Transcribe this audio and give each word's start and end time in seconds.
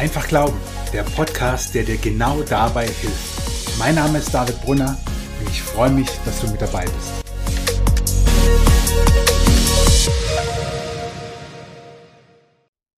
Einfach 0.00 0.28
Glauben, 0.28 0.58
der 0.94 1.02
Podcast, 1.02 1.74
der 1.74 1.82
dir 1.82 1.98
genau 1.98 2.42
dabei 2.44 2.86
hilft. 2.86 3.78
Mein 3.78 3.96
Name 3.96 4.16
ist 4.16 4.32
David 4.32 4.58
Brunner 4.62 4.98
und 5.38 5.50
ich 5.50 5.60
freue 5.60 5.90
mich, 5.90 6.08
dass 6.24 6.40
du 6.40 6.50
mit 6.50 6.62
dabei 6.62 6.86
bist. 6.86 7.22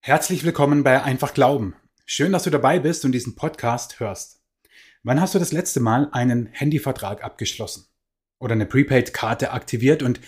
Herzlich 0.01 0.43
willkommen 0.43 0.83
bei 0.83 1.01
Einfach 1.01 1.33
Glauben. 1.33 1.73
Schön, 2.05 2.31
dass 2.31 2.43
du 2.43 2.51
dabei 2.51 2.77
bist 2.77 3.03
und 3.03 3.13
diesen 3.13 3.33
Podcast 3.33 3.99
hörst. 3.99 4.43
Wann 5.01 5.19
hast 5.19 5.33
du 5.33 5.39
das 5.39 5.51
letzte 5.51 5.79
Mal 5.79 6.07
einen 6.11 6.49
Handyvertrag 6.51 7.23
abgeschlossen? 7.23 7.87
Oder 8.37 8.53
eine 8.53 8.67
Prepaid-Karte 8.67 9.53
aktiviert 9.53 10.03
und 10.03 10.19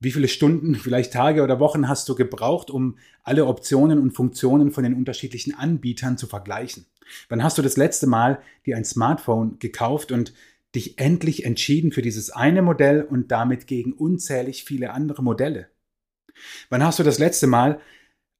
wie 0.00 0.12
viele 0.12 0.28
Stunden, 0.28 0.74
vielleicht 0.74 1.12
Tage 1.12 1.42
oder 1.42 1.58
Wochen 1.60 1.88
hast 1.88 2.08
du 2.08 2.14
gebraucht, 2.14 2.70
um 2.70 2.98
alle 3.22 3.46
Optionen 3.46 3.98
und 3.98 4.12
Funktionen 4.12 4.70
von 4.70 4.84
den 4.84 4.94
unterschiedlichen 4.94 5.54
Anbietern 5.54 6.16
zu 6.18 6.26
vergleichen? 6.26 6.86
Wann 7.28 7.42
hast 7.42 7.58
du 7.58 7.62
das 7.62 7.76
letzte 7.76 8.06
Mal 8.06 8.40
dir 8.66 8.76
ein 8.76 8.84
Smartphone 8.84 9.58
gekauft 9.58 10.12
und 10.12 10.32
dich 10.74 10.98
endlich 10.98 11.44
entschieden 11.44 11.92
für 11.92 12.02
dieses 12.02 12.30
eine 12.30 12.62
Modell 12.62 13.02
und 13.02 13.30
damit 13.30 13.66
gegen 13.66 13.92
unzählig 13.92 14.64
viele 14.64 14.92
andere 14.92 15.22
Modelle? 15.22 15.68
Wann 16.68 16.84
hast 16.84 16.98
du 16.98 17.02
das 17.02 17.18
letzte 17.18 17.46
Mal 17.46 17.80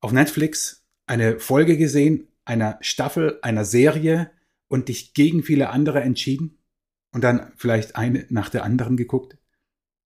auf 0.00 0.12
Netflix 0.12 0.86
eine 1.06 1.40
Folge 1.40 1.76
gesehen, 1.76 2.28
einer 2.44 2.78
Staffel, 2.80 3.38
einer 3.42 3.64
Serie 3.64 4.30
und 4.68 4.88
dich 4.88 5.14
gegen 5.14 5.42
viele 5.42 5.70
andere 5.70 6.00
entschieden? 6.00 6.58
Und 7.10 7.24
dann 7.24 7.52
vielleicht 7.56 7.96
eine 7.96 8.26
nach 8.28 8.50
der 8.50 8.64
anderen 8.64 8.96
geguckt? 8.96 9.38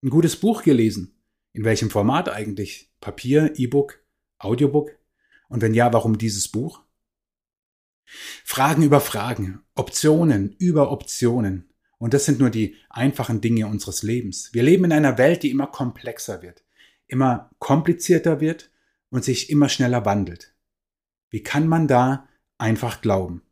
Ein 0.02 0.10
gutes 0.10 0.36
Buch 0.36 0.62
gelesen? 0.62 1.21
In 1.52 1.64
welchem 1.64 1.90
Format 1.90 2.28
eigentlich? 2.28 2.90
Papier, 3.00 3.52
E-Book, 3.56 4.02
Audiobook? 4.38 4.90
Und 5.48 5.60
wenn 5.60 5.74
ja, 5.74 5.92
warum 5.92 6.16
dieses 6.16 6.48
Buch? 6.48 6.82
Fragen 8.44 8.82
über 8.82 9.00
Fragen, 9.00 9.62
Optionen 9.74 10.56
über 10.58 10.90
Optionen. 10.90 11.70
Und 11.98 12.14
das 12.14 12.24
sind 12.24 12.40
nur 12.40 12.50
die 12.50 12.76
einfachen 12.90 13.40
Dinge 13.40 13.66
unseres 13.66 14.02
Lebens. 14.02 14.52
Wir 14.52 14.62
leben 14.62 14.84
in 14.84 14.92
einer 14.92 15.18
Welt, 15.18 15.42
die 15.42 15.50
immer 15.50 15.66
komplexer 15.66 16.42
wird, 16.42 16.64
immer 17.06 17.50
komplizierter 17.58 18.40
wird 18.40 18.70
und 19.10 19.24
sich 19.24 19.50
immer 19.50 19.68
schneller 19.68 20.04
wandelt. 20.04 20.54
Wie 21.30 21.42
kann 21.42 21.68
man 21.68 21.86
da 21.86 22.28
einfach 22.58 23.02
glauben? 23.02 23.42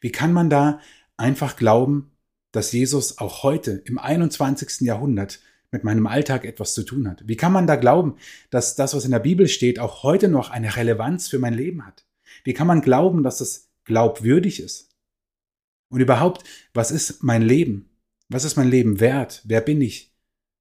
Wie 0.00 0.12
kann 0.12 0.32
man 0.32 0.50
da 0.50 0.80
einfach 1.16 1.56
glauben, 1.56 2.12
dass 2.52 2.72
Jesus 2.72 3.18
auch 3.18 3.42
heute 3.42 3.82
im 3.86 3.98
21. 3.98 4.82
Jahrhundert 4.82 5.40
mit 5.74 5.84
meinem 5.84 6.06
Alltag 6.06 6.46
etwas 6.46 6.72
zu 6.72 6.84
tun 6.84 7.06
hat? 7.08 7.24
Wie 7.26 7.36
kann 7.36 7.52
man 7.52 7.66
da 7.66 7.76
glauben, 7.76 8.16
dass 8.48 8.76
das, 8.76 8.94
was 8.94 9.04
in 9.04 9.10
der 9.10 9.18
Bibel 9.18 9.48
steht, 9.48 9.78
auch 9.78 10.02
heute 10.04 10.28
noch 10.28 10.50
eine 10.50 10.76
Relevanz 10.76 11.28
für 11.28 11.38
mein 11.38 11.52
Leben 11.52 11.84
hat? 11.84 12.06
Wie 12.44 12.54
kann 12.54 12.66
man 12.66 12.80
glauben, 12.80 13.22
dass 13.22 13.40
es 13.40 13.68
glaubwürdig 13.84 14.60
ist? 14.60 14.88
Und 15.90 16.00
überhaupt, 16.00 16.44
was 16.72 16.90
ist 16.90 17.22
mein 17.22 17.42
Leben? 17.42 17.90
Was 18.28 18.44
ist 18.44 18.56
mein 18.56 18.70
Leben 18.70 19.00
wert? 19.00 19.42
Wer 19.44 19.60
bin 19.60 19.80
ich? 19.80 20.14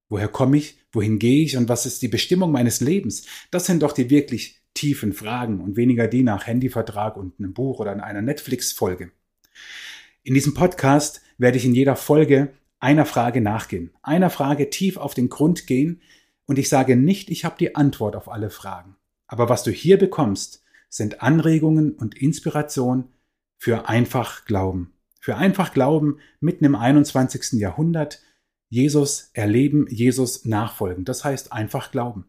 Woher 0.10 0.28
komme 0.28 0.58
ich? 0.58 0.80
Wohin 0.92 1.20
gehe 1.20 1.44
ich? 1.44 1.56
Und 1.56 1.70
was 1.70 1.86
ist 1.86 2.02
die 2.02 2.08
Bestimmung 2.08 2.52
meines 2.52 2.82
Lebens? 2.82 3.26
Das 3.52 3.66
sind 3.66 3.84
doch 3.84 3.94
die 3.94 4.10
wirklich 4.10 4.62
tiefen 4.74 5.14
Fragen 5.14 5.62
und 5.62 5.78
weniger 5.78 6.08
die 6.08 6.24
nach 6.24 6.48
Handyvertrag 6.48 7.18
und 7.18 7.40
einem 7.40 7.54
Buch 7.54 7.80
oder 7.80 7.94
in 7.94 8.02
einer 8.02 8.22
Netflix-Folge. 8.22 9.12
In 10.24 10.34
diesem 10.34 10.54
Podcast 10.54 11.22
werde 11.38 11.58
ich 11.58 11.66
in 11.66 11.76
jeder 11.76 11.96
Folge 11.96 12.54
einer 12.84 13.06
Frage 13.06 13.40
nachgehen, 13.40 13.92
einer 14.02 14.30
Frage 14.30 14.70
tief 14.70 14.98
auf 14.98 15.14
den 15.14 15.30
Grund 15.30 15.68
gehen 15.68 16.02
und 16.46 16.60
ich 16.60 16.68
sage 16.68 16.98
nicht, 16.98 17.30
ich 17.32 17.46
habe 17.46 17.56
die 17.58 17.76
Antwort 17.76 18.18
auf 18.18 18.28
alle 18.28 18.50
Fragen. 18.50 18.98
Aber 19.26 19.48
was 19.48 19.64
du 19.64 19.72
hier 19.72 19.98
bekommst, 19.98 20.64
sind 20.90 21.24
Anregungen 21.24 21.94
und 21.94 22.16
Inspiration 22.16 23.06
für 23.58 23.88
einfach 23.88 24.44
Glauben. 24.44 24.94
Für 25.22 25.38
einfach 25.38 25.74
Glauben 25.74 26.20
mitten 26.42 26.66
im 26.66 26.76
21. 26.76 27.54
Jahrhundert, 27.54 28.22
Jesus 28.68 29.30
erleben, 29.34 29.88
Jesus 29.90 30.44
nachfolgen. 30.44 31.06
Das 31.06 31.24
heißt 31.24 31.54
einfach 31.54 31.90
Glauben. 31.90 32.26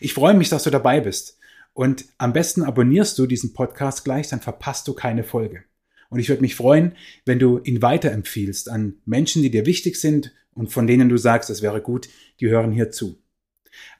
Ich 0.00 0.12
freue 0.12 0.34
mich, 0.34 0.50
dass 0.50 0.64
du 0.64 0.70
dabei 0.70 1.00
bist. 1.00 1.38
Und 1.72 2.04
am 2.18 2.34
besten 2.34 2.62
abonnierst 2.62 3.18
du 3.18 3.26
diesen 3.26 3.54
Podcast 3.54 4.04
gleich, 4.04 4.28
dann 4.28 4.40
verpasst 4.40 4.88
du 4.88 4.92
keine 4.92 5.24
Folge. 5.24 5.64
Und 6.10 6.20
ich 6.20 6.28
würde 6.28 6.42
mich 6.42 6.54
freuen, 6.54 6.92
wenn 7.24 7.38
du 7.38 7.58
ihn 7.58 7.82
weiterempfiehlst 7.82 8.70
an 8.70 8.96
Menschen, 9.04 9.42
die 9.42 9.50
dir 9.50 9.66
wichtig 9.66 9.96
sind 9.96 10.32
und 10.54 10.72
von 10.72 10.86
denen 10.86 11.08
du 11.08 11.16
sagst, 11.16 11.50
es 11.50 11.62
wäre 11.62 11.80
gut, 11.80 12.08
die 12.40 12.48
hören 12.48 12.72
hier 12.72 12.90
zu. 12.90 13.18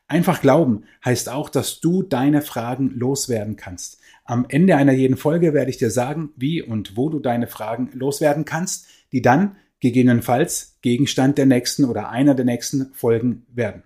Einfach 0.09 0.41
glauben 0.41 0.85
heißt 1.05 1.29
auch, 1.29 1.49
dass 1.49 1.81
du 1.81 2.03
deine 2.03 2.41
Fragen 2.41 2.91
loswerden 2.91 3.57
kannst. 3.57 3.99
Am 4.25 4.47
Ende 4.49 4.77
einer 4.77 4.93
jeden 4.93 5.17
Folge 5.17 5.53
werde 5.53 5.71
ich 5.71 5.79
dir 5.79 5.91
sagen, 5.91 6.31
wie 6.37 6.63
und 6.63 6.97
wo 6.97 7.09
du 7.09 7.19
deine 7.19 7.49
Fragen 7.49 7.91
loswerden 7.93 8.45
kannst, 8.45 8.87
die 9.13 9.23
dann 9.23 9.57
gegebenenfalls 9.81 10.79
Gegenstand 10.81 11.39
der 11.39 11.47
nächsten 11.47 11.85
oder 11.85 12.09
einer 12.09 12.35
der 12.35 12.45
nächsten 12.45 12.93
Folgen 12.95 13.47
werden. 13.53 13.83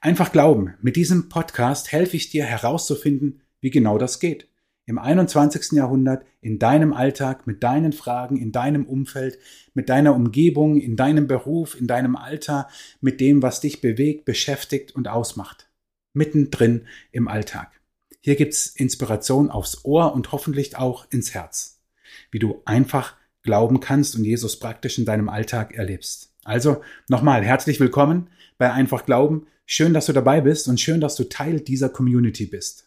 Einfach 0.00 0.30
glauben, 0.30 0.74
mit 0.80 0.94
diesem 0.94 1.28
Podcast 1.28 1.90
helfe 1.90 2.16
ich 2.16 2.30
dir 2.30 2.44
herauszufinden, 2.44 3.40
wie 3.60 3.70
genau 3.70 3.98
das 3.98 4.20
geht 4.20 4.48
im 4.86 4.98
21. 4.98 5.72
Jahrhundert 5.72 6.24
in 6.40 6.58
deinem 6.58 6.92
Alltag, 6.92 7.46
mit 7.46 7.62
deinen 7.62 7.92
Fragen, 7.92 8.36
in 8.36 8.52
deinem 8.52 8.86
Umfeld, 8.86 9.38
mit 9.74 9.88
deiner 9.88 10.14
Umgebung, 10.14 10.80
in 10.80 10.96
deinem 10.96 11.26
Beruf, 11.26 11.78
in 11.78 11.88
deinem 11.88 12.14
Alter, 12.14 12.68
mit 13.00 13.20
dem, 13.20 13.42
was 13.42 13.60
dich 13.60 13.80
bewegt, 13.80 14.24
beschäftigt 14.24 14.94
und 14.94 15.08
ausmacht. 15.08 15.68
Mittendrin 16.12 16.86
im 17.10 17.26
Alltag. 17.28 17.72
Hier 18.20 18.36
gibt's 18.36 18.66
Inspiration 18.66 19.50
aufs 19.50 19.84
Ohr 19.84 20.14
und 20.14 20.32
hoffentlich 20.32 20.76
auch 20.76 21.06
ins 21.10 21.34
Herz. 21.34 21.82
Wie 22.30 22.38
du 22.38 22.62
einfach 22.64 23.16
glauben 23.42 23.80
kannst 23.80 24.14
und 24.16 24.24
Jesus 24.24 24.58
praktisch 24.58 24.98
in 24.98 25.04
deinem 25.04 25.28
Alltag 25.28 25.74
erlebst. 25.74 26.32
Also 26.44 26.80
nochmal 27.08 27.44
herzlich 27.44 27.80
willkommen 27.80 28.30
bei 28.56 28.72
Einfach 28.72 29.04
Glauben. 29.04 29.46
Schön, 29.66 29.92
dass 29.92 30.06
du 30.06 30.12
dabei 30.12 30.40
bist 30.40 30.68
und 30.68 30.80
schön, 30.80 31.00
dass 31.00 31.16
du 31.16 31.24
Teil 31.24 31.60
dieser 31.60 31.88
Community 31.88 32.46
bist. 32.46 32.85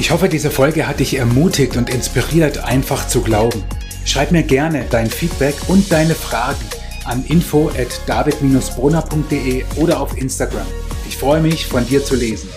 Ich 0.00 0.10
hoffe, 0.10 0.30
diese 0.30 0.50
Folge 0.50 0.88
hat 0.88 0.98
dich 0.98 1.18
ermutigt 1.18 1.76
und 1.76 1.90
inspiriert, 1.90 2.64
einfach 2.64 3.06
zu 3.06 3.20
glauben. 3.20 3.62
Schreib 4.06 4.32
mir 4.32 4.42
gerne 4.42 4.86
dein 4.88 5.10
Feedback 5.10 5.54
und 5.68 5.92
deine 5.92 6.14
Fragen 6.14 6.64
an 7.04 7.22
info 7.26 7.68
at 7.68 8.00
david-brunner.de 8.06 9.62
oder 9.76 10.00
auf 10.00 10.16
Instagram. 10.16 10.66
Ich 11.06 11.18
freue 11.18 11.42
mich, 11.42 11.66
von 11.66 11.86
dir 11.86 12.02
zu 12.02 12.16
lesen. 12.16 12.48